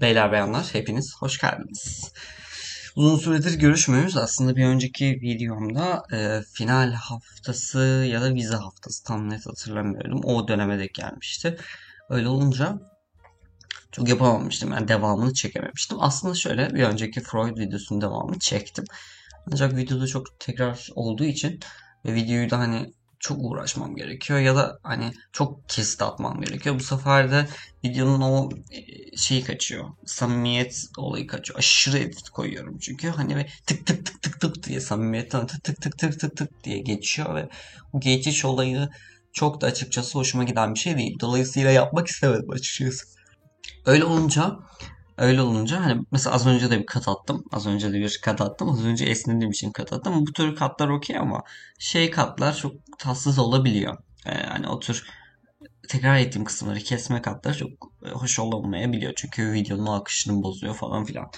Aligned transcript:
Beyler 0.00 0.32
bayanlar 0.32 0.68
hepiniz 0.72 1.16
hoş 1.18 1.40
geldiniz. 1.40 2.12
Uzun 2.96 3.18
süredir 3.18 3.58
görüşmüyoruz. 3.58 4.16
Aslında 4.16 4.56
bir 4.56 4.64
önceki 4.64 5.04
videomda 5.04 6.02
e, 6.12 6.40
final 6.52 6.92
haftası 6.92 7.78
ya 8.08 8.22
da 8.22 8.34
vize 8.34 8.56
haftası 8.56 9.04
tam 9.04 9.30
net 9.30 9.46
hatırlamıyorum. 9.46 10.20
O 10.24 10.48
döneme 10.48 10.78
de 10.78 10.86
gelmişti. 10.86 11.56
Öyle 12.10 12.28
olunca 12.28 12.78
çok 13.92 14.08
yapamamıştım. 14.08 14.72
Yani 14.72 14.88
devamını 14.88 15.34
çekememiştim. 15.34 15.96
Aslında 16.00 16.34
şöyle 16.34 16.74
bir 16.74 16.82
önceki 16.82 17.20
Freud 17.20 17.58
videosunun 17.58 18.00
devamını 18.00 18.38
çektim. 18.38 18.84
Ancak 19.52 19.76
videoda 19.76 20.06
çok 20.06 20.40
tekrar 20.40 20.88
olduğu 20.94 21.24
için 21.24 21.60
ve 22.04 22.14
videoyu 22.14 22.50
da 22.50 22.58
hani 22.58 22.92
çok 23.20 23.38
uğraşmam 23.40 23.96
gerekiyor 23.96 24.38
ya 24.38 24.56
da 24.56 24.78
hani 24.82 25.12
çok 25.32 25.68
kesit 25.68 26.02
atmam 26.02 26.40
gerekiyor. 26.40 26.74
Bu 26.74 26.82
sefer 26.82 27.30
de 27.30 27.48
videonun 27.84 28.20
o 28.20 28.48
e, 28.70 29.16
şeyi 29.16 29.44
kaçıyor. 29.44 29.84
Samimiyet 30.06 30.84
olayı 30.96 31.26
kaçıyor. 31.26 31.58
Aşırı 31.58 31.98
edit 31.98 32.30
koyuyorum 32.30 32.78
çünkü 32.78 33.08
hani 33.08 33.36
ve 33.36 33.46
tık 33.66 33.86
tık 33.86 34.06
tık 34.06 34.22
tık 34.22 34.40
tık 34.40 34.62
diye 34.66 34.80
samimiyetten 34.80 35.46
tık 35.46 35.64
tık 35.64 35.82
tık 35.82 35.98
tık 35.98 36.20
tık 36.20 36.36
tık 36.36 36.64
diye 36.64 36.78
geçiyor 36.78 37.34
ve 37.34 37.48
bu 37.92 38.00
geçiş 38.00 38.44
olayı 38.44 38.88
çok 39.32 39.60
da 39.60 39.66
açıkçası 39.66 40.18
hoşuma 40.18 40.44
giden 40.44 40.74
bir 40.74 40.78
şey 40.78 40.98
değil. 40.98 41.16
Dolayısıyla 41.20 41.70
yapmak 41.70 42.06
istemedim 42.08 42.50
açıkçası. 42.50 43.06
Öyle 43.86 44.04
olunca 44.04 44.58
Öyle 45.20 45.42
olunca 45.42 45.84
hani 45.84 46.02
mesela 46.12 46.34
az 46.34 46.46
önce 46.46 46.70
de 46.70 46.78
bir 46.80 46.86
kat 46.86 47.08
attım. 47.08 47.44
Az 47.52 47.66
önce 47.66 47.92
de 47.92 48.00
bir 48.00 48.20
kat 48.24 48.40
attım. 48.40 48.70
Az 48.70 48.84
önce 48.84 49.04
esnediğim 49.04 49.50
için 49.50 49.72
kat 49.72 49.92
attım. 49.92 50.26
Bu 50.26 50.32
tür 50.32 50.56
katlar 50.56 50.88
okey 50.88 51.18
ama 51.18 51.42
şey 51.78 52.10
katlar 52.10 52.56
çok 52.56 52.72
tatsız 52.98 53.38
olabiliyor. 53.38 53.96
Ee, 54.26 54.30
hani 54.30 54.68
o 54.68 54.80
tür 54.80 55.06
tekrar 55.88 56.16
ettiğim 56.16 56.44
kısımları 56.44 56.78
kesme 56.78 57.22
katları 57.22 57.58
çok 57.58 57.70
e, 58.06 58.10
hoş 58.10 58.38
olamayabiliyor. 58.38 59.12
Çünkü 59.16 59.52
videonun 59.52 59.86
akışını 59.86 60.42
bozuyor 60.42 60.74
falan 60.74 61.04
filan. 61.04 61.30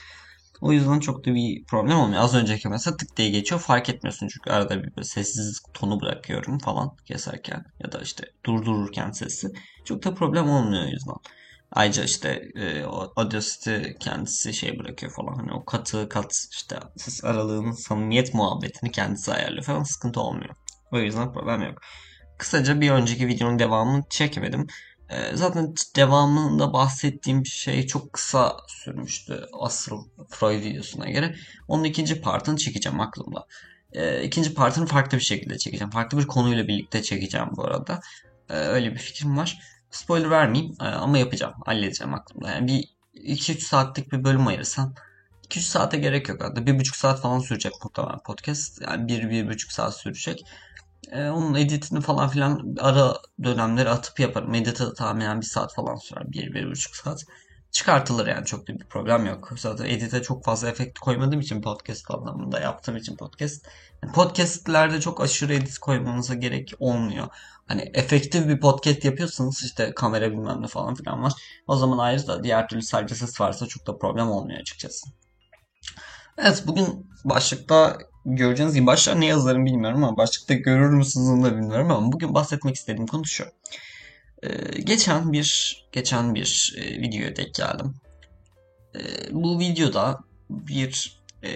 O 0.61 0.73
yüzden 0.73 1.01
çok 1.01 1.27
da 1.27 1.35
bir 1.35 1.65
problem 1.65 1.99
olmuyor. 1.99 2.23
Az 2.23 2.35
önceki 2.35 2.69
mesela 2.69 2.97
tık 2.97 3.17
diye 3.17 3.31
geçiyor 3.31 3.61
fark 3.61 3.89
etmiyorsun 3.89 4.29
çünkü 4.29 4.51
arada 4.51 4.83
bir 4.83 5.03
sessiz 5.03 5.61
tonu 5.75 6.01
bırakıyorum 6.01 6.59
falan 6.59 6.97
keserken 7.07 7.65
ya 7.85 7.93
da 7.93 8.01
işte 8.01 8.25
durdururken 8.47 9.11
sesi. 9.11 9.49
Çok 9.85 10.05
da 10.05 10.15
problem 10.15 10.51
olmuyor 10.51 10.83
o 10.83 10.89
yüzden. 10.89 11.42
Ayrıca 11.73 12.05
işte 12.05 12.43
e, 12.55 12.83
Audacity 13.17 13.77
kendisi 14.01 14.55
şey 14.55 14.79
bırakıyor 14.79 15.13
falan. 15.13 15.35
Hani 15.35 15.53
o 15.53 15.65
katı 15.65 16.09
kat 16.09 16.47
işte 16.53 16.77
ses 16.97 17.25
aralığının 17.25 17.73
samimiyet 17.73 18.35
muhabbetini 18.35 18.93
kendisi 18.93 19.33
ayarlıyor 19.33 19.65
falan 19.65 19.83
sıkıntı 19.83 20.21
olmuyor. 20.21 20.55
O 20.93 20.99
yüzden 20.99 21.33
problem 21.33 21.63
yok. 21.63 21.79
Kısaca 22.39 22.81
bir 22.81 22.91
önceki 22.91 23.29
videonun 23.29 23.59
devamını 23.59 24.03
çekemedim. 24.11 24.67
E, 25.11 25.37
zaten 25.37 25.75
devamında 25.97 26.73
bahsettiğim 26.73 27.47
şey 27.47 27.87
çok 27.87 28.13
kısa 28.13 28.57
sürmüştü 28.69 29.47
asıl 29.61 30.05
Freud 30.31 30.65
videosuna 30.65 31.11
göre. 31.11 31.35
Onun 31.69 31.85
ikinci 31.85 32.21
partını 32.21 32.57
çekeceğim 32.57 33.01
aklımda. 33.01 33.47
E, 33.93 34.23
ikinci 34.23 34.55
partını 34.55 34.87
farklı 34.87 35.19
bir 35.19 35.23
şekilde 35.23 35.59
çekeceğim. 35.59 35.91
Farklı 35.91 36.19
bir 36.19 36.27
konuyla 36.27 36.69
birlikte 36.69 37.03
çekeceğim 37.03 37.49
bu 37.57 37.65
arada. 37.65 38.01
E, 38.49 38.55
öyle 38.55 38.93
bir 38.93 38.99
fikrim 38.99 39.37
var. 39.37 39.59
Spoiler 39.93 40.31
vermeyeyim 40.31 40.75
e, 40.81 40.85
ama 40.85 41.19
yapacağım. 41.19 41.55
Halledeceğim 41.67 42.15
aklımda. 42.15 42.51
Yani 42.51 42.67
bir 42.67 42.89
2-3 43.15 43.61
saatlik 43.61 44.13
bir 44.13 44.25
bölüm 44.25 44.47
ayırsam 44.47 44.95
2-3 45.51 45.61
saate 45.61 45.99
gerek 45.99 46.29
yok 46.29 46.43
hatta. 46.45 46.61
1,5 46.61 46.97
saat 46.97 47.21
falan 47.21 47.39
sürecek 47.39 47.73
muhtemelen 47.85 48.19
podcast. 48.19 48.83
Yani 48.83 49.13
1-1,5 49.13 49.73
saat 49.73 49.97
sürecek. 49.97 50.45
Ee, 51.13 51.29
onun 51.29 51.55
editini 51.55 52.01
falan 52.01 52.29
filan 52.29 52.77
ara 52.81 53.15
dönemleri 53.43 53.89
atıp 53.89 54.21
yaparım. 54.21 54.55
Edit'i 54.55 54.95
tahminen 54.95 55.41
1 55.41 55.47
saat 55.47 55.75
falan 55.75 55.97
sürer. 55.97 56.23
1-1,5 56.23 57.03
saat. 57.03 57.25
Çıkartılır 57.71 58.27
yani 58.27 58.47
çok 58.47 58.69
da 58.69 58.75
bir 58.75 58.85
problem 58.85 59.27
yok. 59.27 59.53
Zaten 59.57 59.85
edite 59.85 60.23
çok 60.23 60.45
fazla 60.45 60.69
efekt 60.69 60.99
koymadığım 60.99 61.41
için 61.41 61.63
podcast 61.63 62.11
anlamında 62.11 62.61
yaptığım 62.61 62.97
için 62.97 63.17
podcast. 63.17 63.67
Podcastlerde 64.15 65.01
çok 65.01 65.21
aşırı 65.21 65.55
edit 65.55 65.79
koymanıza 65.79 66.35
gerek 66.35 66.73
olmuyor. 66.79 67.29
Hani 67.67 67.91
efektif 67.95 68.49
bir 68.49 68.61
podcast 68.61 69.05
yapıyorsanız 69.05 69.63
işte 69.65 69.93
kamera 69.95 70.33
bilmem 70.33 70.63
ne 70.63 70.67
falan 70.67 70.95
filan 70.95 71.23
var. 71.23 71.33
O 71.67 71.77
zaman 71.77 71.99
ayrı 71.99 72.27
da 72.27 72.45
diğer 72.45 72.69
türlü 72.69 72.83
sadece 72.83 73.15
ses 73.15 73.41
varsa 73.41 73.67
çok 73.67 73.87
da 73.87 73.99
problem 73.99 74.31
olmuyor 74.31 74.61
açıkçası. 74.61 75.07
Evet 76.39 76.63
bugün 76.67 77.11
başlıkta 77.25 77.99
göreceğiniz 78.25 78.75
gibi 78.75 78.87
başlığa 78.87 79.15
ne 79.15 79.27
yazarım 79.27 79.67
bilmiyorum 79.67 80.05
ama 80.05 80.17
başlıkta 80.17 80.55
görür 80.55 80.91
müsünüz 80.91 81.29
onu 81.29 81.45
da 81.45 81.57
bilmiyorum 81.57 81.91
ama 81.91 82.13
bugün 82.13 82.35
bahsetmek 82.35 82.75
istediğim 82.75 83.07
konu 83.07 83.27
şu. 83.27 83.45
Ee, 84.43 84.81
geçen 84.81 85.33
bir 85.33 85.77
geçen 85.93 86.35
bir 86.35 86.75
e, 86.79 87.01
videoya 87.01 87.37
denk 87.37 87.55
geldim. 87.55 87.95
E, 88.95 89.01
bu 89.31 89.59
videoda 89.59 90.19
bir 90.51 91.21
e, 91.45 91.51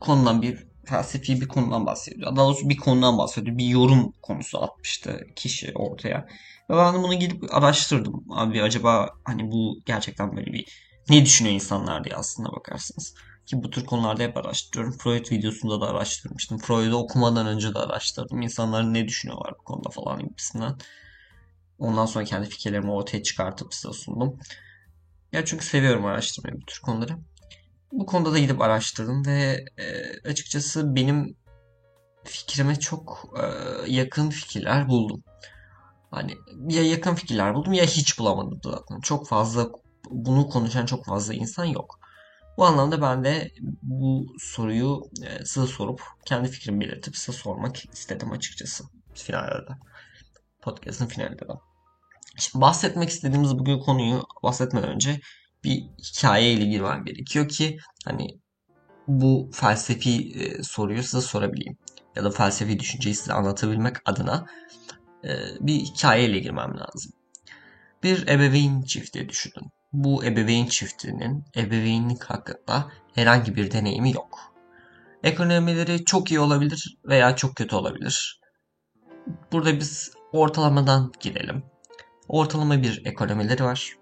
konudan 0.00 0.42
bir 0.42 0.69
felsefi 0.90 1.40
bir 1.40 1.48
konudan 1.48 1.86
bahsediyor. 1.86 2.36
Daha 2.36 2.46
doğrusu 2.46 2.68
bir 2.68 2.76
konudan 2.76 3.18
bahsediyor. 3.18 3.58
Bir 3.58 3.64
yorum 3.64 4.12
konusu 4.22 4.62
atmıştı 4.62 5.20
kişi 5.36 5.72
ortaya. 5.74 6.26
Ve 6.70 6.76
ben 6.76 7.02
bunu 7.02 7.14
gidip 7.14 7.54
araştırdım. 7.54 8.24
Abi 8.30 8.62
acaba 8.62 9.08
hani 9.24 9.50
bu 9.50 9.78
gerçekten 9.86 10.36
böyle 10.36 10.52
bir 10.52 10.64
ne 11.10 11.24
düşünüyor 11.24 11.54
insanlar 11.54 12.04
diye 12.04 12.16
aslında 12.16 12.52
bakarsınız. 12.52 13.14
Ki 13.46 13.62
bu 13.62 13.70
tür 13.70 13.86
konularda 13.86 14.22
hep 14.22 14.36
araştırıyorum. 14.36 14.98
Freud 14.98 15.30
videosunda 15.30 15.80
da 15.80 15.90
araştırmıştım. 15.90 16.58
Freud'u 16.58 16.96
okumadan 16.96 17.46
önce 17.46 17.74
de 17.74 17.78
araştırdım. 17.78 18.42
İnsanlar 18.42 18.94
ne 18.94 19.08
düşünüyorlar 19.08 19.54
bu 19.60 19.64
konuda 19.64 19.90
falan 19.90 20.28
gibisinden. 20.28 20.76
Ondan 21.78 22.06
sonra 22.06 22.24
kendi 22.24 22.48
fikirlerimi 22.48 22.90
ortaya 22.90 23.22
çıkartıp 23.22 23.74
size 23.74 23.92
sundum. 23.92 24.38
Ya 25.32 25.44
çünkü 25.44 25.64
seviyorum 25.64 26.06
araştırmayı 26.06 26.60
bu 26.60 26.66
tür 26.66 26.80
konuları. 26.80 27.16
Bu 27.92 28.06
konuda 28.06 28.32
da 28.32 28.38
gidip 28.38 28.60
araştırdım 28.60 29.26
ve 29.26 29.64
e, 29.78 29.84
açıkçası 30.28 30.94
benim 30.94 31.36
fikrime 32.24 32.76
çok 32.80 33.24
e, 33.36 33.42
yakın 33.92 34.30
fikirler 34.30 34.88
buldum. 34.88 35.24
Hani 36.10 36.34
ya 36.68 36.82
yakın 36.82 37.14
fikirler 37.14 37.54
buldum 37.54 37.72
ya 37.72 37.84
hiç 37.84 38.18
bulamadım 38.18 38.60
zaten. 38.64 39.00
Çok 39.00 39.28
fazla 39.28 39.68
bunu 40.10 40.48
konuşan 40.48 40.86
çok 40.86 41.04
fazla 41.04 41.34
insan 41.34 41.64
yok. 41.64 42.00
Bu 42.56 42.64
anlamda 42.64 43.02
ben 43.02 43.24
de 43.24 43.50
bu 43.82 44.26
soruyu 44.38 45.02
e, 45.22 45.44
size 45.44 45.66
sorup 45.66 46.02
kendi 46.24 46.48
fikrimi 46.48 46.80
belirtip 46.80 47.16
size 47.16 47.38
sormak 47.38 47.94
istedim 47.94 48.32
açıkçası 48.32 48.84
finalde 49.14 49.68
de. 49.68 49.72
Podcast'ın 50.62 51.06
finalinde 51.06 51.48
de. 51.48 51.52
Şimdi 52.38 52.62
bahsetmek 52.62 53.08
istediğimiz 53.08 53.58
bugün 53.58 53.78
konuyu 53.78 54.22
bahsetmeden 54.42 54.88
önce 54.88 55.20
bir 55.64 55.84
hikaye 55.98 56.52
ile 56.52 56.64
girmem 56.64 57.04
gerekiyor 57.04 57.48
ki 57.48 57.78
hani 58.04 58.28
bu 59.08 59.50
felsefi 59.52 60.32
e, 60.40 60.62
soruyu 60.62 61.02
size 61.02 61.20
sorabileyim. 61.20 61.76
Ya 62.16 62.24
da 62.24 62.30
felsefi 62.30 62.78
düşünceyi 62.78 63.14
size 63.14 63.32
anlatabilmek 63.32 63.96
adına 64.04 64.46
e, 65.24 65.28
bir 65.60 65.74
hikaye 65.74 66.24
ile 66.24 66.38
girmem 66.38 66.78
lazım. 66.78 67.12
Bir 68.02 68.28
ebeveyn 68.28 68.82
çifti 68.82 69.28
düşünün. 69.28 69.70
Bu 69.92 70.24
ebeveyn 70.24 70.66
çiftinin 70.66 71.44
ebeveynlik 71.56 72.24
hakkında 72.24 72.92
herhangi 73.14 73.56
bir 73.56 73.70
deneyimi 73.70 74.12
yok. 74.12 74.54
Ekonomileri 75.22 76.04
çok 76.04 76.30
iyi 76.30 76.40
olabilir 76.40 76.98
veya 77.04 77.36
çok 77.36 77.56
kötü 77.56 77.76
olabilir. 77.76 78.40
Burada 79.52 79.80
biz 79.80 80.12
ortalamadan 80.32 81.12
girelim. 81.20 81.62
Ortalama 82.28 82.82
bir 82.82 83.02
ekonomileri 83.06 83.64
var. 83.64 83.99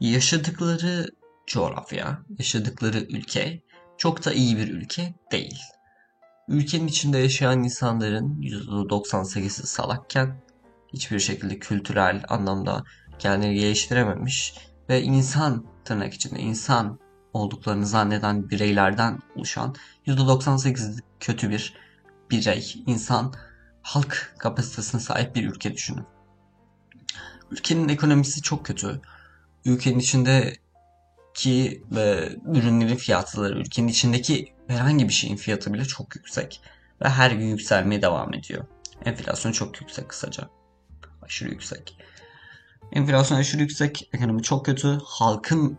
Yaşadıkları 0.00 1.06
coğrafya, 1.46 2.22
yaşadıkları 2.38 2.98
ülke 2.98 3.62
çok 3.96 4.24
da 4.24 4.32
iyi 4.32 4.56
bir 4.56 4.68
ülke 4.68 5.14
değil. 5.32 5.60
Ülkenin 6.48 6.86
içinde 6.86 7.18
yaşayan 7.18 7.62
insanların 7.62 8.42
%98'i 8.42 9.50
salakken 9.50 10.42
hiçbir 10.92 11.18
şekilde 11.18 11.58
kültürel 11.58 12.24
anlamda 12.28 12.84
kendini 13.18 13.54
geliştirememiş 13.54 14.54
ve 14.88 15.02
insan 15.02 15.66
tırnak 15.84 16.14
içinde 16.14 16.40
insan 16.40 16.98
olduklarını 17.32 17.86
zanneden 17.86 18.50
bireylerden 18.50 19.20
oluşan 19.36 19.74
%98 20.06 21.00
kötü 21.20 21.50
bir 21.50 21.74
birey, 22.30 22.74
insan, 22.86 23.34
halk 23.82 24.34
kapasitesine 24.38 25.00
sahip 25.00 25.34
bir 25.34 25.48
ülke 25.48 25.74
düşünün. 25.74 26.04
Ülkenin 27.50 27.88
ekonomisi 27.88 28.42
çok 28.42 28.66
kötü. 28.66 29.00
Ülkenin 29.66 29.98
içindeki 29.98 31.82
ve 31.90 32.36
ürünlerin 32.54 32.96
fiyatları, 32.96 33.58
ülkenin 33.58 33.88
içindeki 33.88 34.54
herhangi 34.68 35.08
bir 35.08 35.12
şeyin 35.12 35.36
fiyatı 35.36 35.72
bile 35.72 35.84
çok 35.84 36.16
yüksek. 36.16 36.60
Ve 37.04 37.08
her 37.08 37.30
gün 37.30 37.46
yükselmeye 37.46 38.02
devam 38.02 38.34
ediyor. 38.34 38.64
Enflasyon 39.04 39.52
çok 39.52 39.80
yüksek 39.80 40.08
kısaca. 40.08 40.48
Aşırı 41.22 41.50
yüksek. 41.50 41.98
Enflasyon 42.92 43.38
aşırı 43.38 43.62
yüksek, 43.62 44.08
ekonomi 44.12 44.42
çok 44.42 44.66
kötü. 44.66 44.98
Halkın 45.04 45.78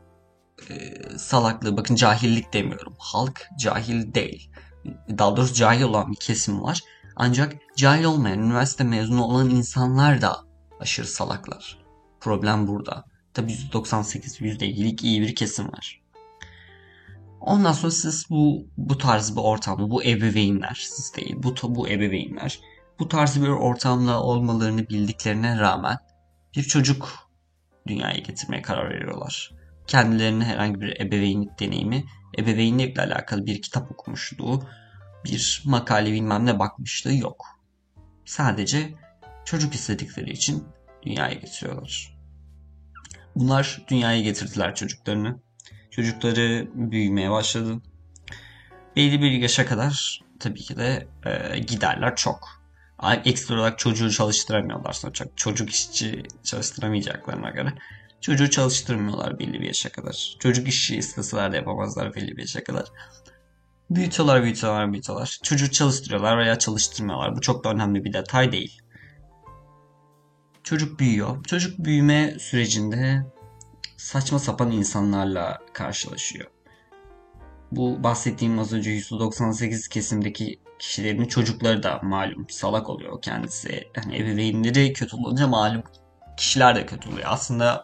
e, 0.70 0.94
salaklığı, 1.18 1.78
bakın 1.78 1.96
cahillik 1.96 2.54
demiyorum. 2.54 2.94
Halk 3.00 3.48
cahil 3.60 4.14
değil. 4.14 4.52
Daha 5.10 5.38
doğrusu 5.38 5.54
cahil 5.54 5.82
olan 5.82 6.12
bir 6.12 6.18
kesim 6.18 6.64
var. 6.64 6.82
Ancak 7.16 7.54
cahil 7.76 8.04
olmayan, 8.04 8.40
üniversite 8.40 8.84
mezunu 8.84 9.24
olan 9.24 9.50
insanlar 9.50 10.22
da 10.22 10.38
aşırı 10.80 11.08
salaklar. 11.08 11.78
Problem 12.22 12.68
burada. 12.68 13.06
Tabii 13.38 13.52
%98, 13.52 14.42
%50'lik 14.42 15.04
iyi 15.04 15.22
bir 15.22 15.36
kesim 15.36 15.68
var. 15.72 16.02
Ondan 17.42 17.72
sonra 17.74 17.92
siz 17.92 18.30
bu 18.30 18.68
bu 18.78 18.98
tarz 18.98 19.36
bir 19.36 19.42
ortamda 19.42 19.90
bu 19.90 20.04
ebeveynler 20.04 20.78
siz 20.90 21.16
değil 21.16 21.36
bu 21.38 21.56
bu 21.76 21.90
ebeveynler 21.90 22.60
bu 23.00 23.08
tarz 23.08 23.42
bir 23.42 23.48
ortamda 23.48 24.24
olmalarını 24.24 24.90
bildiklerine 24.90 25.60
rağmen 25.60 25.98
bir 26.56 26.64
çocuk 26.64 27.30
dünyaya 27.88 28.18
getirmeye 28.18 28.62
karar 28.62 28.90
veriyorlar. 28.90 29.52
Kendilerine 29.88 30.46
herhangi 30.46 30.82
bir 30.82 31.02
ebeveynlik 31.02 31.60
deneyimi, 31.60 32.06
ebeveynlikle 32.40 33.02
alakalı 33.02 33.46
bir 33.46 33.62
kitap 33.62 33.92
okumuşluğu, 33.92 34.64
bir 35.26 35.64
makale 35.66 36.12
bilmem 36.12 36.46
ne 36.46 36.60
bakmışlığı 36.60 37.14
yok. 37.14 37.46
Sadece 38.26 38.94
çocuk 39.46 39.74
istedikleri 39.74 40.32
için 40.32 40.64
dünyaya 41.04 41.34
getiriyorlar. 41.34 42.17
Bunlar 43.40 43.82
dünyaya 43.88 44.22
getirdiler 44.22 44.76
çocuklarını. 44.76 45.40
Çocukları 45.92 46.68
büyümeye 46.74 47.32
başladı. 47.32 47.82
Belli 48.96 49.22
bir 49.22 49.32
yaşa 49.32 49.66
kadar 49.66 50.22
tabii 50.40 50.60
ki 50.60 50.78
de 50.78 51.08
e, 51.26 51.60
giderler 51.60 52.16
çok. 52.16 52.62
Ekstra 53.26 53.56
olarak 53.56 53.80
çocuğu 53.80 54.12
çalıştıramıyorlar 54.12 54.94
sonuçta. 54.94 55.26
Çocuk 55.36 55.70
işçi 55.70 56.24
çalıştıramayacaklarına 56.44 57.50
göre. 57.50 57.74
Çocuğu 58.22 58.50
çalıştırmıyorlar 58.50 59.40
belli 59.40 59.62
bir 59.62 59.68
yaşa 59.68 59.90
kadar. 59.90 60.36
Çocuk 60.40 60.68
işi 60.68 60.98
isteseler 60.98 61.52
de 61.52 61.56
yapamazlar 61.56 62.16
belli 62.16 62.38
bir 62.38 62.42
yaşa 62.42 62.64
kadar. 62.64 62.86
Büyütüyorlar, 63.90 64.44
büyütüyorlar, 64.44 64.92
büyütüyorlar. 64.92 65.40
Çocuğu 65.44 65.72
çalıştırıyorlar 65.72 66.38
veya 66.38 66.60
çalıştırmıyorlar. 66.60 67.36
Bu 67.36 67.42
çok 67.42 67.64
da 67.64 67.70
önemli 67.70 68.04
bir 68.04 68.14
detay 68.14 68.52
değil. 68.52 68.82
Çocuk 70.68 71.00
büyüyor. 71.00 71.44
Çocuk 71.44 71.80
büyüme 71.80 72.40
sürecinde 72.40 73.26
saçma 73.98 74.40
sapan 74.40 74.72
insanlarla 74.72 75.58
karşılaşıyor. 75.74 76.52
Bu 77.72 78.04
bahsettiğim 78.04 78.60
az 78.60 78.74
önce 78.74 78.92
%98 78.92 79.90
kesimdeki 79.90 80.60
kişilerin 80.80 81.26
çocukları 81.26 81.84
da 81.84 82.00
malum 82.04 82.50
salak 82.50 82.90
oluyor 82.90 83.22
kendisi. 83.22 83.88
Yani 83.96 84.18
ebeveynleri 84.18 84.94
kötü 84.94 85.16
olunca 85.16 85.48
malum 85.48 85.84
kişiler 86.38 86.76
de 86.76 86.86
kötü 86.86 87.10
oluyor. 87.10 87.28
Aslında 87.30 87.84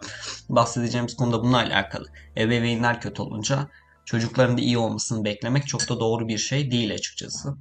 bahsedeceğimiz 0.50 1.16
konuda 1.16 1.44
bununla 1.44 1.58
alakalı. 1.58 2.08
Ebeveynler 2.38 3.02
kötü 3.02 3.22
olunca 3.22 3.70
çocukların 4.06 4.58
da 4.58 4.62
iyi 4.62 4.78
olmasını 4.78 5.26
beklemek 5.26 5.68
çok 5.68 5.90
da 5.90 6.00
doğru 6.00 6.28
bir 6.28 6.38
şey 6.38 6.72
değil 6.72 6.94
açıkçası. 6.94 7.58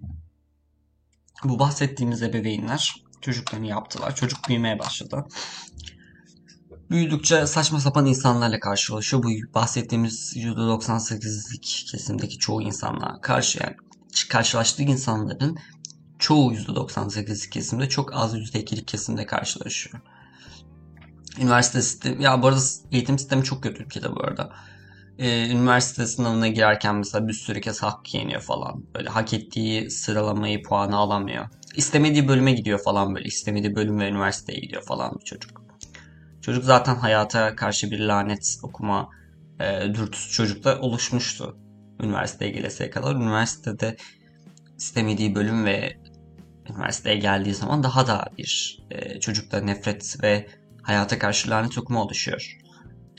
Bu 1.45 1.59
bahsettiğimiz 1.59 2.23
ebeveynler 2.23 3.03
çocuklarını 3.23 3.67
yaptılar. 3.67 4.17
Çocuk 4.17 4.49
büyümeye 4.49 4.79
başladı. 4.79 5.25
Büyüdükçe 6.91 7.47
saçma 7.47 7.81
sapan 7.81 8.07
insanlarla 8.07 8.61
karşılaşıyor. 8.61 9.23
Bu 9.23 9.29
bahsettiğimiz 9.55 10.37
%98'lik 10.37 11.87
kesimdeki 11.91 12.39
çoğu 12.39 12.63
insanla 12.63 13.21
karşı 13.21 13.59
yani 13.63 13.77
karşılaştığı 14.29 14.83
insanların 14.83 15.59
çoğu 16.19 16.55
%98 16.55 17.51
kesimde 17.51 17.89
çok 17.89 18.15
az 18.15 18.35
%2'lik 18.35 18.89
kesimde 18.89 19.27
karşılaşıyor. 19.27 20.03
Üniversite 21.39 21.83
sistemi, 21.83 22.23
ya 22.23 22.43
bu 22.43 22.47
arada 22.47 22.61
eğitim 22.91 23.19
sistemi 23.19 23.45
çok 23.45 23.63
kötü 23.63 23.83
ülkede 23.83 24.17
bu 24.17 24.23
arada. 24.23 24.53
Ee, 25.23 25.49
üniversite 25.51 26.07
sınavına 26.07 26.49
girerken 26.49 26.97
mesela 26.97 27.29
bir 27.29 27.33
sürü 27.33 27.61
kez 27.61 27.83
hak 27.83 28.15
yeniyor 28.15 28.41
falan. 28.41 28.85
Böyle 28.95 29.09
hak 29.09 29.33
ettiği 29.33 29.91
sıralamayı, 29.91 30.63
puanı 30.63 30.97
alamıyor. 30.97 31.49
İstemediği 31.77 32.29
bölüme 32.29 32.53
gidiyor 32.53 32.79
falan 32.79 33.15
böyle. 33.15 33.25
İstemediği 33.29 33.75
bölüm 33.75 34.01
ve 34.01 34.09
üniversiteye 34.09 34.61
gidiyor 34.61 34.83
falan 34.83 35.19
bir 35.21 35.25
çocuk. 35.25 35.63
Çocuk 36.43 36.65
zaten 36.65 36.95
hayata 36.95 37.57
karşı 37.57 37.91
bir 37.91 37.99
lanet 37.99 38.59
okuma 38.63 39.09
e, 39.61 39.95
dürtüsü 39.95 40.33
çocukta 40.33 40.81
oluşmuştu. 40.81 41.59
Üniversiteye 42.01 42.51
geleseye 42.51 42.91
kadar. 42.91 43.17
Üniversitede 43.17 43.97
istemediği 44.79 45.35
bölüm 45.35 45.65
ve 45.65 45.97
üniversiteye 46.71 47.17
geldiği 47.17 47.55
zaman 47.55 47.83
daha 47.83 48.07
da 48.07 48.25
bir 48.39 48.79
e, 48.91 49.21
çocukta 49.21 49.61
nefret 49.61 50.23
ve 50.23 50.47
hayata 50.83 51.19
karşı 51.19 51.51
lanet 51.51 51.79
okuma 51.79 52.03
oluşuyor. 52.03 52.59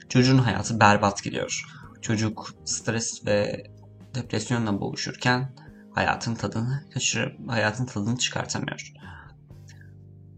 Çocuğun 0.09 0.37
hayatı 0.37 0.79
berbat 0.79 1.23
gidiyor. 1.23 1.63
Çocuk 2.03 2.55
stres 2.65 3.25
ve 3.25 3.67
depresyonla 4.15 4.81
boğuşurken 4.81 5.55
hayatın 5.91 6.35
tadını 6.35 6.83
kaçırıp 6.93 7.49
hayatın 7.49 7.85
tadını 7.85 8.17
çıkartamıyor. 8.17 8.93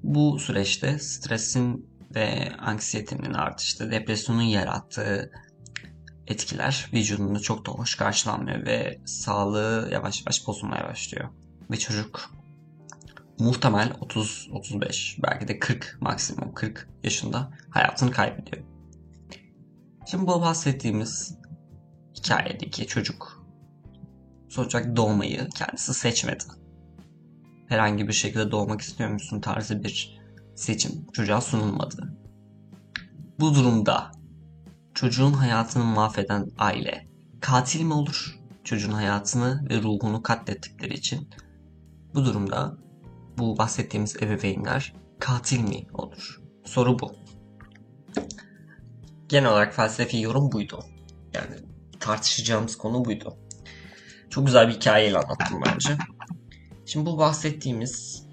Bu 0.03 0.39
süreçte 0.39 0.99
stresin 0.99 1.89
ve 2.15 2.51
anksiyetenin 2.59 3.33
artışta 3.33 3.91
depresyonun 3.91 4.41
yarattığı 4.41 5.31
etkiler 6.27 6.89
vücudunda 6.93 7.39
çok 7.39 7.65
da 7.65 7.71
hoş 7.71 7.95
karşılanmıyor 7.95 8.65
ve 8.65 8.99
sağlığı 9.05 9.89
yavaş 9.91 10.21
yavaş 10.21 10.47
bozulmaya 10.47 10.87
başlıyor. 10.87 11.29
Ve 11.71 11.77
çocuk 11.77 12.31
muhtemel 13.39 13.89
30-35 13.89 15.19
belki 15.23 15.47
de 15.47 15.59
40 15.59 15.97
maksimum 16.01 16.53
40 16.53 16.89
yaşında 17.03 17.51
hayatını 17.69 18.11
kaybediyor. 18.11 18.63
Şimdi 20.05 20.27
bu 20.27 20.41
bahsettiğimiz 20.41 21.44
hikayedeki 22.17 22.87
çocuk 22.87 23.45
sonuç 24.49 24.75
olarak 24.75 24.95
doğmayı 24.95 25.49
kendisi 25.49 25.93
seçmedi. 25.93 26.43
Herhangi 27.67 28.07
bir 28.07 28.13
şekilde 28.13 28.51
doğmak 28.51 28.81
istiyor 28.81 29.09
musun 29.09 29.41
tarzı 29.41 29.83
bir 29.83 30.19
seçim 30.55 31.11
çocuğa 31.13 31.41
sunulmadı. 31.41 32.13
Bu 33.39 33.55
durumda 33.55 34.11
çocuğun 34.93 35.33
hayatını 35.33 35.83
mahveden 35.83 36.47
aile 36.57 37.07
katil 37.41 37.81
mi 37.81 37.93
olur? 37.93 38.39
Çocuğun 38.63 38.91
hayatını 38.91 39.67
ve 39.69 39.81
ruhunu 39.81 40.23
katlettikleri 40.23 40.93
için 40.93 41.29
bu 42.13 42.25
durumda 42.25 42.77
bu 43.37 43.57
bahsettiğimiz 43.57 44.15
ebeveynler 44.15 44.93
katil 45.19 45.59
mi 45.59 45.87
olur? 45.93 46.41
Soru 46.65 46.99
bu. 46.99 47.15
Genel 49.27 49.51
olarak 49.51 49.73
felsefi 49.73 50.17
yorum 50.17 50.51
buydu. 50.51 50.83
Yani 51.33 51.74
tartışacağımız 52.05 52.77
konu 52.77 53.05
buydu. 53.05 53.37
Çok 54.29 54.45
güzel 54.45 54.67
bir 54.67 54.73
hikayeyle 54.73 55.17
anlattım 55.17 55.61
bence. 55.65 55.97
Şimdi 56.85 57.05
bu 57.05 57.17
bahsettiğimiz 57.17 58.23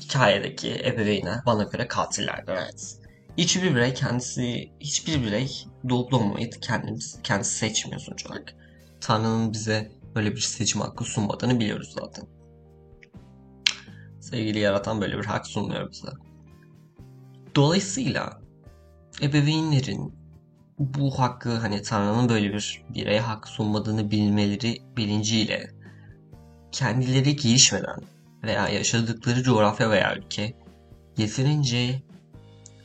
hikayedeki 0.00 0.74
ebeveynler 0.84 1.38
bana 1.46 1.62
göre 1.62 1.88
katillerdir 1.88 2.52
evet. 2.52 2.96
Hiçbir 3.38 3.74
birey 3.74 3.94
kendisi, 3.94 4.72
hiçbir 4.80 5.22
birey 5.22 5.64
doğup 5.88 6.10
doğmamayı 6.10 6.50
kendimiz, 6.50 7.18
kendisi 7.22 7.54
seçmiyor 7.54 8.00
sonuç 8.00 8.26
olarak. 8.26 8.54
Tanrı'nın 9.00 9.52
bize 9.52 9.92
böyle 10.14 10.32
bir 10.32 10.40
seçim 10.40 10.80
hakkı 10.80 11.04
sunmadığını 11.04 11.60
biliyoruz 11.60 11.94
zaten. 12.00 12.24
Sevgili 14.20 14.58
yaratan 14.58 15.00
böyle 15.00 15.18
bir 15.18 15.24
hak 15.24 15.46
sunmuyor 15.46 15.90
bize. 15.90 16.08
Dolayısıyla 17.54 18.40
ebeveynlerin 19.22 20.19
bu 20.80 21.18
hakkı 21.18 21.56
hani 21.56 21.82
Tanrı'nın 21.82 22.28
böyle 22.28 22.52
bir 22.52 22.82
bireye 22.94 23.20
hak 23.20 23.48
sunmadığını 23.48 24.10
bilmeleri 24.10 24.82
bilinciyle 24.96 25.70
kendileri 26.72 27.36
gelişmeden 27.36 27.98
veya 28.42 28.68
yaşadıkları 28.68 29.42
coğrafya 29.42 29.90
veya 29.90 30.16
ülke 30.16 30.56
yeterince 31.18 32.02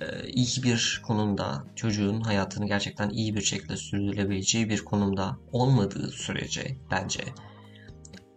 e, 0.02 0.28
iyi 0.28 0.64
bir 0.64 1.02
konumda 1.08 1.64
çocuğun 1.76 2.22
hayatını 2.22 2.68
gerçekten 2.68 3.10
iyi 3.10 3.36
bir 3.36 3.42
şekilde 3.42 3.78
sürdürülebileceği 3.78 4.70
bir 4.70 4.86
konumda 4.86 5.38
olmadığı 5.52 6.12
sürece 6.12 6.78
bence 6.92 7.24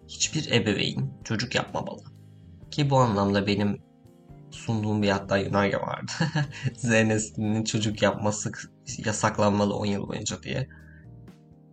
hiçbir 0.08 0.52
ebeveyn 0.52 1.10
çocuk 1.24 1.54
yapmamalı. 1.54 2.02
Ki 2.70 2.90
bu 2.90 2.98
anlamda 2.98 3.46
benim 3.46 3.87
sunduğum 4.50 5.02
bir 5.02 5.08
hatta 5.08 5.38
yönerge 5.38 5.76
vardı. 5.76 6.12
Z 6.76 7.64
çocuk 7.64 8.02
yapması 8.02 8.52
yasaklanmalı 8.98 9.74
10 9.74 9.86
yıl 9.86 10.08
boyunca 10.08 10.42
diye. 10.42 10.68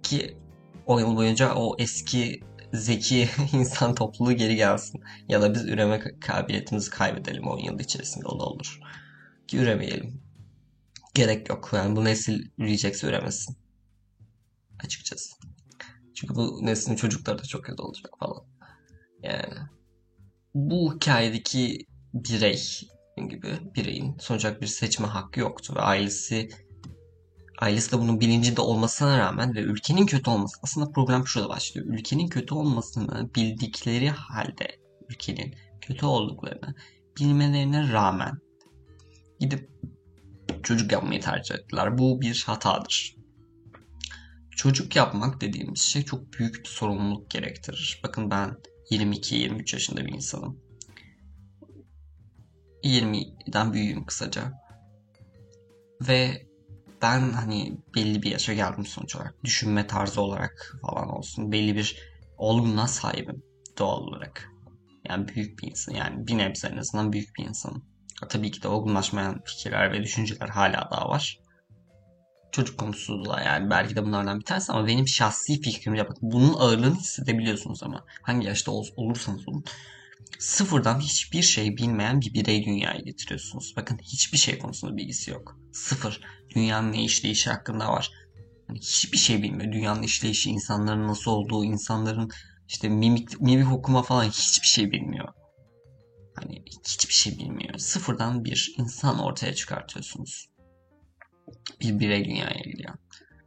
Ki 0.03 0.38
10 0.86 1.00
yıl 1.00 1.15
boyunca 1.15 1.55
o 1.55 1.75
eski 1.79 2.39
zeki 2.74 3.29
insan 3.53 3.96
topluluğu 3.96 4.34
geri 4.34 4.55
gelsin. 4.55 5.01
Ya 5.29 5.41
da 5.41 5.53
biz 5.53 5.65
üreme 5.65 6.20
kabiliyetimizi 6.20 6.89
kaybedelim 6.89 7.48
10 7.48 7.58
yıl 7.58 7.79
içerisinde 7.79 8.27
o 8.27 8.39
da 8.39 8.44
olur. 8.44 8.79
Ki 9.48 9.58
üremeyelim. 9.58 10.22
Gerek 11.13 11.50
yok. 11.50 11.70
Yani 11.74 11.96
bu 11.96 12.05
nesil 12.05 12.50
üreyecekse 12.58 13.08
üremesin. 13.08 13.58
Açıkçası. 14.84 15.36
Çünkü 16.15 16.36
bu 16.36 16.60
neslin 16.62 16.96
çocukları 16.96 17.39
da 17.39 17.44
çok 17.44 17.65
kötü 17.65 17.82
olacak 17.82 18.12
falan. 18.20 18.44
Yani 19.24 19.53
bu 20.53 20.96
hikayedeki 20.96 21.86
birey 22.15 22.62
gibi 23.29 23.48
bireyin 23.75 24.17
sonuç 24.19 24.45
olarak 24.45 24.62
bir 24.62 24.67
seçme 24.67 25.07
hakkı 25.07 25.39
yoktu 25.39 25.74
ve 25.75 25.79
ailesi 25.79 26.50
ailesi 27.60 27.91
de 27.91 28.00
bunun 28.00 28.22
bilincinde 28.22 28.62
olmasına 28.62 29.19
rağmen 29.19 29.55
ve 29.55 29.60
ülkenin 29.60 30.05
kötü 30.05 30.29
olması 30.29 30.57
aslında 30.63 30.91
problem 30.91 31.27
şurada 31.27 31.50
başlıyor. 31.50 31.88
Ülkenin 31.89 32.27
kötü 32.27 32.53
olmasını 32.53 33.36
bildikleri 33.36 34.10
halde 34.10 34.67
ülkenin 35.10 35.55
kötü 35.81 36.05
olduklarını 36.05 36.75
bilmelerine 37.19 37.91
rağmen 37.91 38.38
gidip 39.39 39.69
çocuk 40.63 40.91
yapmayı 40.91 41.22
tercih 41.22 41.55
ettiler. 41.55 41.98
Bu 41.98 42.22
bir 42.22 42.43
hatadır. 42.48 43.15
Çocuk 44.51 44.95
yapmak 44.95 45.41
dediğimiz 45.41 45.79
şey 45.79 46.03
çok 46.05 46.34
büyük 46.34 46.55
bir 46.60 46.69
sorumluluk 46.69 47.29
gerektirir. 47.29 48.01
Bakın 48.03 48.31
ben 48.31 48.57
22-23 48.91 49.75
yaşında 49.75 50.05
bir 50.05 50.13
insanım. 50.13 50.64
20'den 52.86 53.74
büyüğüm 53.74 54.06
kısaca. 54.06 54.54
Ve 56.01 56.46
ben 57.01 57.30
hani 57.30 57.77
belli 57.96 58.24
bir 58.24 58.32
yaşa 58.32 58.54
geldim 58.54 58.86
sonuç 58.86 59.15
olarak. 59.15 59.44
Düşünme 59.44 59.88
tarzı 59.88 60.22
olarak 60.22 60.77
falan 60.82 61.10
olsun. 61.10 61.51
Belli 61.51 61.75
bir 61.75 62.00
olgunluğa 62.38 62.88
sahibim 62.88 63.44
doğal 63.77 64.01
olarak. 64.01 64.50
Yani 65.10 65.27
büyük 65.27 65.60
bir 65.60 65.68
insan. 65.68 65.94
Yani 65.94 66.27
bir 66.27 66.38
nebze 66.38 66.68
en 66.68 66.77
azından 66.77 67.13
büyük 67.13 67.36
bir 67.36 67.46
insanım. 67.46 67.86
Tabii 68.30 68.51
ki 68.51 68.63
de 68.63 68.68
olgunlaşmayan 68.68 69.42
fikirler 69.46 69.92
ve 69.92 70.04
düşünceler 70.04 70.50
hala 70.50 70.89
daha 70.92 71.10
var. 71.10 71.39
Çocuk 72.51 72.80
konusu 72.80 73.25
da 73.25 73.42
yani 73.42 73.70
belki 73.70 73.96
de 73.96 74.06
bunlardan 74.06 74.39
bir 74.39 74.46
tanesi 74.46 74.72
ama 74.72 74.88
benim 74.88 75.08
şahsi 75.08 75.62
fikrimle 75.62 76.10
bak 76.10 76.18
bunun 76.22 76.54
ağırlığını 76.54 76.96
hissedebiliyorsunuz 76.96 77.84
ama 77.84 78.06
hangi 78.22 78.48
yaşta 78.48 78.72
ol, 78.72 78.86
olursanız 78.96 79.48
olun 79.48 79.63
sıfırdan 80.39 81.00
hiçbir 81.00 81.42
şey 81.42 81.77
bilmeyen 81.77 82.22
bir 82.22 82.34
birey 82.34 82.65
dünyaya 82.65 83.00
getiriyorsunuz. 83.00 83.74
Bakın 83.77 83.98
hiçbir 83.98 84.38
şey 84.38 84.60
konusunda 84.60 84.98
bilgisi 84.98 85.32
yok. 85.32 85.60
Sıfır. 85.74 86.22
Dünyanın 86.56 86.92
ne 86.92 87.04
işleyişi 87.04 87.50
hakkında 87.50 87.92
var. 87.92 88.12
Yani 88.70 88.80
hiçbir 88.80 89.18
şey 89.18 89.44
bilmiyor. 89.44 89.74
Dünyanın 89.74 90.04
işleyişi, 90.04 90.50
insanların 90.50 91.08
nasıl 91.08 91.32
olduğu, 91.32 91.65
insanların 91.65 92.32
işte 92.68 92.89
mimik, 92.89 93.42
mimik 93.42 93.72
okuma 93.72 94.04
falan 94.04 94.24
hiçbir 94.24 94.68
şey 94.68 94.92
bilmiyor. 94.92 95.27
Hani 96.36 96.63
hiçbir 96.86 97.13
şey 97.13 97.38
bilmiyor. 97.38 97.77
Sıfırdan 97.77 98.46
bir 98.46 98.75
insan 98.77 99.20
ortaya 99.20 99.54
çıkartıyorsunuz. 99.54 100.50
Bir 101.82 102.00
birey 102.00 102.25
dünyaya 102.25 102.62
geliyor. 102.63 102.94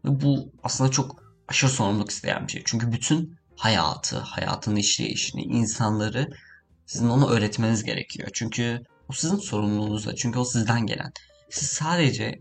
Ve 0.05 0.21
bu 0.21 0.53
aslında 0.63 0.91
çok 0.91 1.23
aşırı 1.49 1.71
sorumluluk 1.71 2.11
isteyen 2.11 2.47
bir 2.47 2.53
şey. 2.53 2.63
Çünkü 2.65 2.93
bütün 2.93 3.39
hayatı, 3.57 4.19
hayatın 4.19 4.77
işleyişini, 4.77 5.43
insanları 5.43 6.31
sizin 6.89 7.09
onu 7.09 7.31
öğretmeniz 7.31 7.85
gerekiyor. 7.85 8.29
Çünkü 8.33 8.83
o 9.09 9.13
sizin 9.13 9.37
sorumluluğunuzda. 9.37 10.15
Çünkü 10.15 10.39
o 10.39 10.45
sizden 10.45 10.87
gelen. 10.87 11.13
Siz 11.51 11.69
sadece 11.69 12.41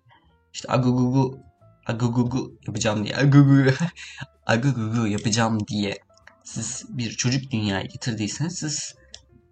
işte 0.53 0.71
agugugu 0.71 1.39
agugugu 1.85 2.57
yapacağım 2.67 3.03
diye 3.03 3.15
agugugu 3.15 3.71
agugugu 4.45 5.07
yapacağım 5.07 5.67
diye 5.67 5.97
siz 6.43 6.85
bir 6.89 7.11
çocuk 7.11 7.51
dünyaya 7.51 7.85
getirdiyseniz 7.85 8.59
siz 8.59 8.95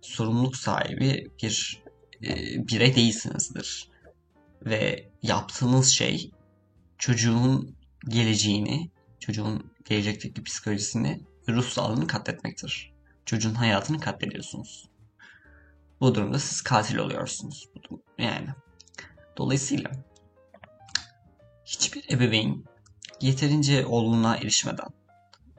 sorumluluk 0.01 0.57
sahibi 0.57 1.27
bir 1.43 1.83
e, 2.23 2.33
birey 2.67 2.95
değilsinizdir. 2.95 3.89
Ve 4.65 5.09
yaptığınız 5.21 5.89
şey 5.89 6.31
çocuğun 6.97 7.75
geleceğini, 8.07 8.89
çocuğun 9.19 9.71
gelecekteki 9.85 10.43
psikolojisini, 10.43 11.21
ruh 11.49 11.65
sağlığını 11.65 12.07
katletmektir. 12.07 12.94
Çocuğun 13.25 13.53
hayatını 13.53 13.99
katlediyorsunuz. 13.99 14.89
Bu 16.01 16.15
durumda 16.15 16.39
siz 16.39 16.61
katil 16.61 16.97
oluyorsunuz. 16.97 17.69
Yani. 18.17 18.47
Dolayısıyla 19.37 19.91
hiçbir 21.65 22.13
ebeveyn 22.13 22.65
yeterince 23.21 23.85
olgunluğa 23.85 24.35
erişmeden, 24.37 24.87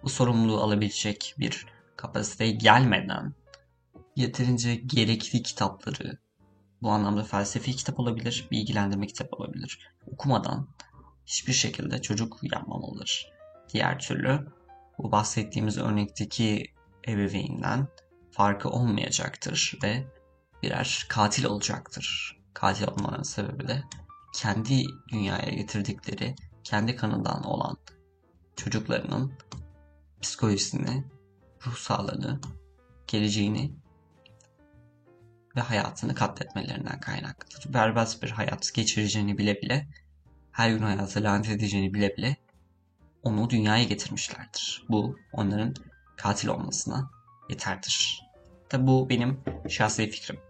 bu 0.02 0.08
sorumluluğu 0.08 0.60
alabilecek 0.60 1.34
bir 1.38 1.66
kapasiteye 1.96 2.50
gelmeden 2.50 3.34
yeterince 4.16 4.74
gerekli 4.74 5.42
kitapları, 5.42 6.18
bu 6.82 6.90
anlamda 6.90 7.24
felsefi 7.24 7.76
kitap 7.76 8.00
olabilir, 8.00 8.48
bilgilendirme 8.50 9.06
kitap 9.06 9.34
olabilir. 9.34 9.90
Okumadan 10.06 10.68
hiçbir 11.26 11.52
şekilde 11.52 12.02
çocuk 12.02 12.38
yapmamalıdır. 12.42 13.32
Diğer 13.72 13.98
türlü 13.98 14.46
bu 14.98 15.12
bahsettiğimiz 15.12 15.78
örnekteki 15.78 16.75
ebeveynden 17.06 17.88
farkı 18.30 18.68
olmayacaktır 18.68 19.78
ve 19.82 20.06
birer 20.62 21.06
katil 21.08 21.44
olacaktır. 21.44 22.36
Katil 22.54 22.88
olmanın 22.88 23.22
sebebi 23.22 23.68
de 23.68 23.82
kendi 24.34 24.84
dünyaya 25.12 25.50
getirdikleri, 25.50 26.34
kendi 26.64 26.96
kanından 26.96 27.44
olan 27.44 27.76
çocuklarının 28.56 29.32
psikolojisini, 30.22 31.04
ruh 31.66 31.76
sağlığını, 31.76 32.40
geleceğini 33.06 33.72
ve 35.56 35.60
hayatını 35.60 36.14
katletmelerinden 36.14 37.00
kaynaklıdır. 37.00 37.74
Berbat 37.74 38.22
bir 38.22 38.30
hayat 38.30 38.74
geçireceğini 38.74 39.38
bile 39.38 39.62
bile, 39.62 39.88
her 40.52 40.70
gün 40.70 40.82
hayatı 40.82 41.22
lanet 41.22 41.48
edeceğini 41.48 41.94
bile 41.94 42.16
bile 42.16 42.36
onu 43.22 43.50
dünyaya 43.50 43.84
getirmişlerdir. 43.84 44.84
Bu 44.88 45.18
onların 45.32 45.74
katil 46.16 46.48
olmasına 46.48 47.10
yeterdir. 47.48 48.22
Tabi 48.68 48.86
bu 48.86 49.08
benim 49.08 49.40
şahsi 49.68 50.10
fikrim. 50.10 50.40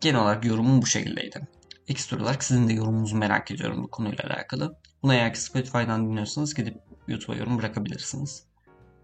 Genel 0.00 0.20
olarak 0.20 0.44
yorumum 0.44 0.82
bu 0.82 0.86
şekildeydi. 0.86 1.48
Ekstra 1.88 2.22
olarak 2.22 2.44
sizin 2.44 2.68
de 2.68 2.72
yorumunuzu 2.72 3.16
merak 3.16 3.50
ediyorum 3.50 3.82
bu 3.82 3.90
konuyla 3.90 4.24
alakalı. 4.24 4.78
Bunu 5.02 5.14
eğer 5.14 5.34
ki 5.34 5.40
Spotify'dan 5.40 6.06
dinliyorsanız 6.06 6.54
gidip 6.54 6.76
YouTube'a 7.08 7.36
yorum 7.36 7.58
bırakabilirsiniz. 7.58 8.44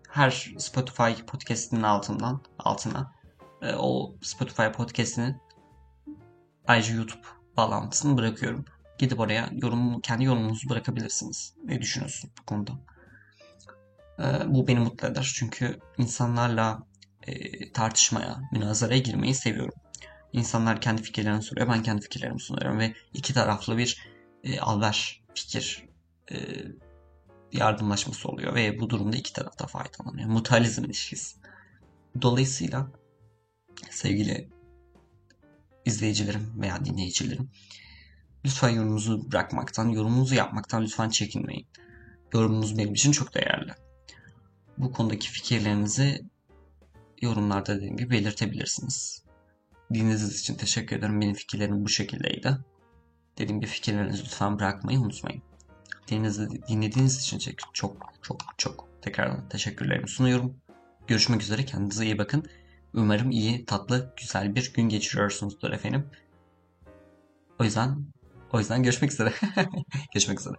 Her 0.09 0.55
Spotify 0.59 1.25
podcast'inin 1.27 1.83
altından 1.83 2.41
altına 2.59 3.13
e, 3.63 3.75
o 3.75 4.17
Spotify 4.23 4.67
podcast'inin 4.67 5.37
ayrıca 6.67 6.95
YouTube 6.95 7.27
bağlantısını 7.57 8.17
bırakıyorum. 8.17 8.65
Gidip 8.99 9.21
oraya 9.21 9.51
yorum, 9.53 10.01
kendi 10.01 10.25
yorumunuzu 10.25 10.69
bırakabilirsiniz. 10.69 11.55
Ne 11.65 11.81
düşünüyorsun 11.83 12.31
bu 12.41 12.45
konuda? 12.45 12.73
E, 14.19 14.25
bu 14.47 14.67
beni 14.69 14.81
mutlu 14.81 15.09
eder. 15.09 15.33
Çünkü 15.37 15.79
insanlarla 15.99 16.87
e, 17.27 17.73
tartışmaya, 17.73 18.41
münazaraya 18.53 18.99
girmeyi 18.99 19.35
seviyorum. 19.35 19.75
İnsanlar 20.33 20.81
kendi 20.81 21.03
fikirlerini 21.03 21.43
soruyor, 21.43 21.69
ben 21.69 21.83
kendi 21.83 22.03
fikirlerimi 22.03 22.41
sunuyorum 22.41 22.79
ve 22.79 22.95
iki 23.13 23.35
taraflı 23.35 23.79
bir 23.79 23.99
e, 24.45 24.61
alver 24.61 25.23
fikir 25.35 25.89
e, 26.33 26.37
yardımlaşması 27.53 28.29
oluyor 28.29 28.55
ve 28.55 28.81
bu 28.81 28.91
durumda 28.91 29.17
iki 29.17 29.33
taraf 29.33 29.59
da 29.59 29.67
faydalanıyor. 29.67 30.29
Mutualizm 30.29 30.85
ilişkisi. 30.85 31.37
Dolayısıyla 32.23 32.91
sevgili 33.91 34.49
izleyicilerim 35.85 36.61
veya 36.61 36.85
dinleyicilerim 36.85 37.51
lütfen 38.45 38.69
yorumunuzu 38.69 39.33
bırakmaktan, 39.33 39.89
yorumunuzu 39.89 40.35
yapmaktan 40.35 40.83
lütfen 40.83 41.09
çekinmeyin. 41.09 41.67
Yorumunuz 42.33 42.79
benim 42.79 42.95
için 42.95 43.13
çok 43.13 43.35
değerli. 43.35 43.73
Bu 44.79 44.93
konudaki 44.93 45.31
fikirlerinizi 45.31 46.23
yorumlarda 47.23 47.77
dediğim 47.77 47.97
gibi 47.97 48.11
belirtebilirsiniz. 48.11 49.23
Dinlediğiniz 49.95 50.41
için 50.41 50.55
teşekkür 50.55 50.97
ederim. 50.97 51.21
Benim 51.21 51.35
fikirlerim 51.35 51.85
bu 51.85 51.89
şekildeydi. 51.89 52.59
Dediğim 53.39 53.61
gibi 53.61 53.71
fikirlerinizi 53.71 54.25
lütfen 54.25 54.59
bırakmayı 54.59 55.01
unutmayın. 55.01 55.43
Dinlediğiniz 56.69 57.21
için 57.21 57.39
çok 57.73 58.13
çok 58.23 58.55
çok 58.59 58.89
tekrardan 59.03 59.49
teşekkürlerimi 59.49 60.09
sunuyorum. 60.09 60.57
Görüşmek 61.07 61.43
üzere. 61.43 61.65
Kendinize 61.65 62.05
iyi 62.05 62.19
bakın. 62.19 62.45
Umarım 62.95 63.31
iyi, 63.31 63.65
tatlı, 63.65 64.15
güzel 64.17 64.55
bir 64.55 64.73
gün 64.73 64.89
geçiriyorsunuzdur 64.89 65.71
efendim. 65.71 66.11
O 67.59 67.65
yüzden 67.65 68.07
o 68.53 68.59
yüzden 68.59 68.83
görüşmek 68.83 69.13
üzere. 69.13 69.33
görüşmek 70.15 70.41
üzere. 70.41 70.55